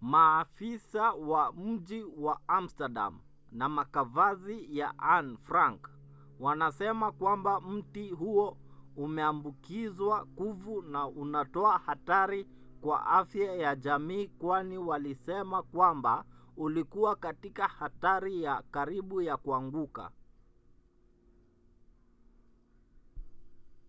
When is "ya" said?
4.78-4.98, 13.54-13.76, 18.42-18.62, 19.22-19.36